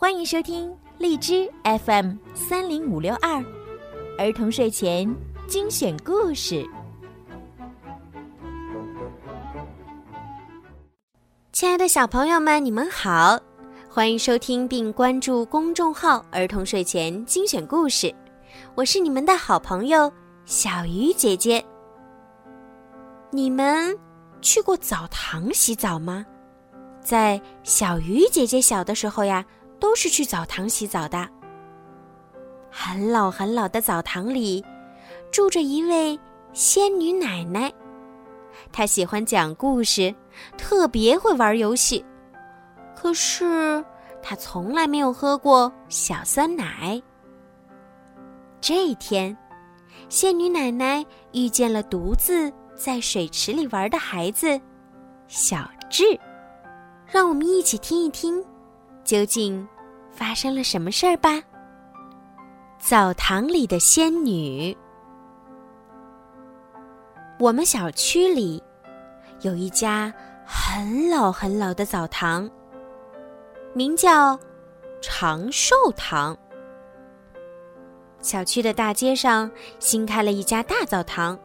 [0.00, 3.44] 欢迎收听荔枝 FM 三零五六二
[4.16, 5.12] 儿童睡前
[5.48, 6.64] 精选故事。
[11.50, 13.40] 亲爱的小朋友们，你们好，
[13.90, 18.14] 欢迎收听并关注公众号“儿童睡前精选故事”，
[18.76, 20.12] 我是你们的好朋友
[20.44, 21.62] 小鱼姐姐。
[23.32, 23.98] 你们
[24.40, 26.24] 去过澡堂洗澡吗？
[27.02, 29.44] 在小鱼姐姐小的时候呀。
[29.80, 31.28] 都是去澡堂洗澡的。
[32.70, 34.64] 很老很老的澡堂里，
[35.30, 36.18] 住着一位
[36.52, 37.72] 仙女奶奶，
[38.72, 40.14] 她喜欢讲故事，
[40.56, 42.04] 特别会玩游戏。
[42.94, 43.84] 可是
[44.22, 47.00] 她从来没有喝过小酸奶。
[48.60, 49.36] 这一天，
[50.08, 54.60] 仙女奶奶遇见了独自在水池里玩的孩子
[55.26, 56.18] 小智，
[57.06, 58.44] 让我们一起听一听。
[59.08, 59.66] 究竟
[60.12, 61.42] 发生了什么事儿吧？
[62.78, 64.76] 澡堂里的仙女。
[67.40, 68.62] 我们小区里
[69.40, 70.12] 有一家
[70.44, 72.50] 很老很老的澡堂，
[73.72, 74.38] 名叫
[75.00, 76.36] 长寿堂。
[78.20, 81.38] 小区的大街上新开了一家大澡堂，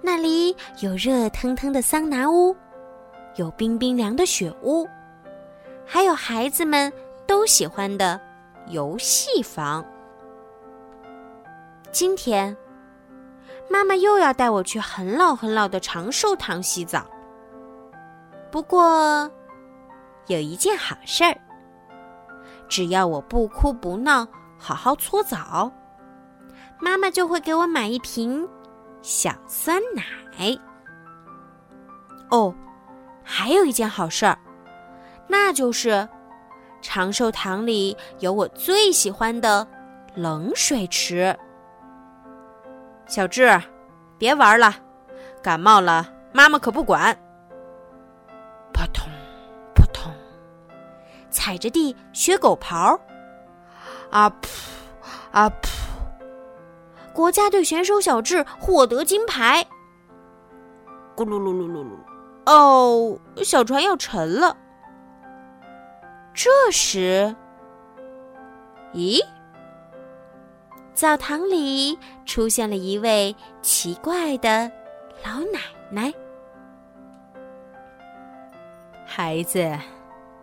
[0.00, 2.56] 那里有热腾腾的桑拿屋，
[3.34, 4.88] 有冰冰凉的雪屋。
[5.86, 6.92] 还有孩子们
[7.26, 8.20] 都喜欢的
[8.66, 9.84] 游戏房。
[11.92, 12.54] 今天，
[13.70, 17.06] 妈妈又要带我去很老很老的长寿堂洗澡。
[18.50, 19.30] 不过，
[20.26, 21.38] 有一件好事儿：
[22.68, 24.26] 只要我不哭不闹，
[24.58, 25.72] 好好搓澡，
[26.80, 28.46] 妈妈就会给我买一瓶
[29.02, 30.58] 小酸奶。
[32.30, 32.52] 哦，
[33.22, 34.36] 还有一件好事儿。
[35.28, 36.08] 那就是
[36.80, 39.66] 长寿堂里有我最喜欢的
[40.14, 41.36] 冷水池。
[43.06, 43.60] 小智，
[44.18, 44.74] 别玩了，
[45.42, 47.16] 感冒了妈妈可不管。
[48.72, 49.08] 扑通
[49.74, 50.12] 扑通，
[51.30, 52.98] 踩着地学狗刨。
[54.10, 54.48] 啊噗
[55.32, 55.68] 啊噗！
[57.12, 59.66] 国家队选手小智获得金牌。
[61.16, 61.96] 咕噜噜噜噜噜！
[62.44, 64.56] 哦，小船要沉了。
[66.36, 67.34] 这时，
[68.92, 69.24] 咦，
[70.92, 74.70] 澡堂里出现了一位奇怪的
[75.24, 75.60] 老奶
[75.90, 76.12] 奶。
[79.06, 79.78] 孩子，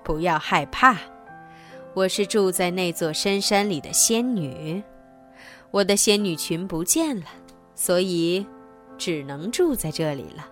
[0.04, 0.98] 不要害怕，
[1.94, 4.82] 我是住在那座深山里的仙女，
[5.70, 7.28] 我的仙女裙不见了，
[7.76, 8.44] 所以
[8.98, 10.44] 只能住在这里了。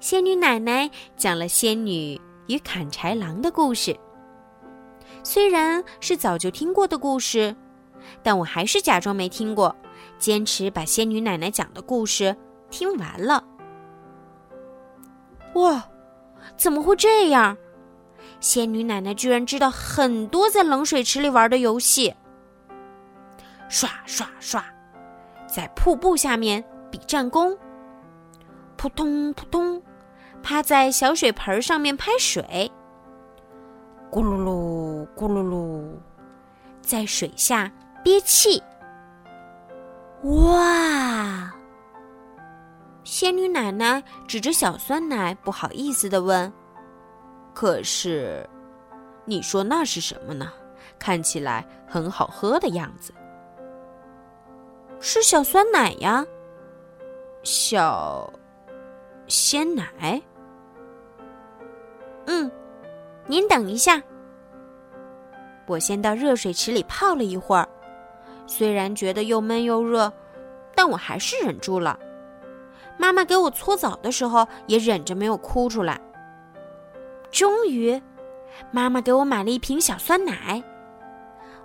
[0.00, 2.20] 仙女奶奶讲了仙女。
[2.50, 3.96] 与砍柴郎的故事，
[5.22, 7.54] 虽然是早就听过的故事，
[8.24, 9.74] 但我还是假装没听过，
[10.18, 12.36] 坚持把仙女奶奶讲的故事
[12.68, 13.44] 听完了。
[15.54, 15.88] 哇，
[16.56, 17.56] 怎么会这样？
[18.40, 22.12] 仙女奶奶居然知道很多在冷水池里玩的游戏。
[23.68, 24.64] 刷刷刷，
[25.46, 27.56] 在瀑布下面比战功。
[28.76, 29.80] 扑通扑通。
[30.42, 32.70] 趴在小水盆上面拍水，
[34.10, 35.84] 咕噜噜，咕噜噜，
[36.80, 37.70] 在水下
[38.02, 38.62] 憋气。
[40.22, 41.52] 哇！
[43.04, 46.52] 仙女奶奶指着小酸奶，不好意思的问
[47.54, 48.48] ：“可是，
[49.24, 50.52] 你说那是什么呢？
[50.98, 53.14] 看起来很好喝的样子。”
[55.00, 56.24] 是小酸奶呀，
[57.42, 58.30] 小
[59.26, 60.20] 鲜奶。
[62.30, 62.48] 嗯，
[63.26, 64.00] 您等一下，
[65.66, 67.68] 我先到热水池里泡了一会儿。
[68.46, 70.12] 虽然觉得又闷又热，
[70.76, 71.98] 但我还是忍住了。
[72.96, 76.00] 妈妈给我搓澡的时候，也忍着没有哭出来。
[77.32, 78.00] 终于，
[78.70, 80.62] 妈妈给我买了一瓶小酸奶。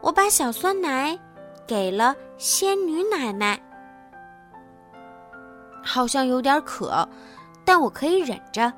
[0.02, 1.20] 我把小酸奶
[1.68, 3.62] 给了仙女奶奶。
[5.84, 7.08] 好像有点渴，
[7.64, 8.74] 但我可以忍着。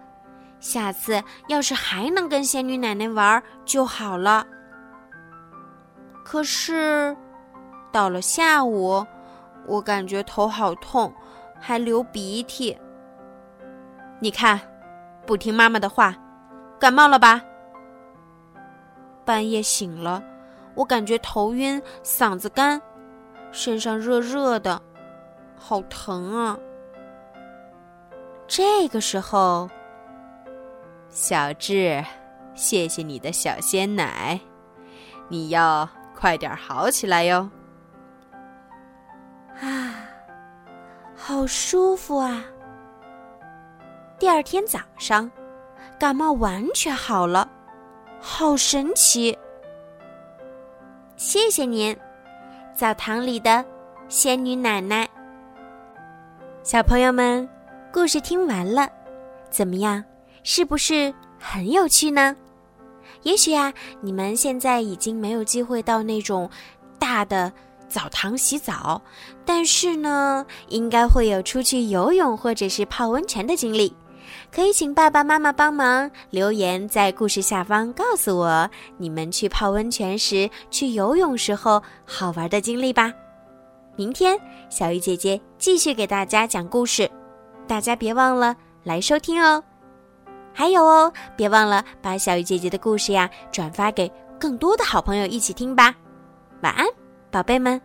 [0.60, 4.46] 下次要是还能跟仙女奶奶玩就好了。
[6.26, 7.16] 可是，
[7.92, 9.06] 到了下午，
[9.66, 11.14] 我感觉头好痛，
[11.60, 12.78] 还流鼻涕。
[14.20, 14.60] 你看，
[15.26, 16.16] 不听妈妈的话，
[16.80, 17.42] 感冒了吧？
[19.24, 20.24] 半夜醒了，
[20.74, 22.82] 我感觉头晕、嗓子干，
[23.52, 24.82] 身上热热的，
[25.56, 26.58] 好疼啊！
[28.48, 29.70] 这个时候。
[31.20, 32.06] 小智，
[32.54, 34.40] 谢谢你的小鲜奶，
[35.30, 37.50] 你要快点好起来哟。
[39.60, 39.96] 啊，
[41.16, 42.46] 好舒服啊！
[44.20, 45.30] 第二天早上，
[46.00, 47.50] 感冒完全好了，
[48.20, 49.36] 好神奇！
[51.16, 51.98] 谢谢您，
[52.76, 53.66] 澡堂里的
[54.08, 55.10] 仙女奶奶。
[56.62, 57.50] 小朋友们，
[57.92, 58.88] 故事听完了，
[59.50, 60.04] 怎么样？
[60.50, 62.34] 是不是很有趣呢？
[63.24, 66.50] 也许啊，你们现在已经没有机会到那种
[66.98, 67.52] 大的
[67.90, 69.02] 澡堂洗澡，
[69.44, 73.94] 但是呢，应该会有出去游泳或者是泡温泉的经历。
[74.50, 83.12] 可以请爸爸妈妈帮忙留言在故事下方告诉我你们去泡温泉时、去游泳时候好玩的经历吧。
[83.98, 84.40] 明天
[84.70, 87.12] 小鱼姐姐继续给大家讲故事，
[87.68, 88.56] 大家别忘了
[88.86, 89.62] 来收听哦。
[90.58, 95.94] 还有哦，别忘了把小鱼姐姐的故事呀转发给更多的好朋友一起听吧。
[96.62, 96.84] 晚安，
[97.30, 97.80] 宝贝们。